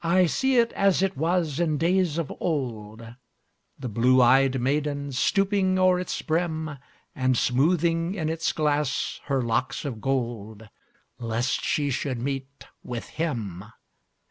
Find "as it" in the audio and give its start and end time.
0.72-1.18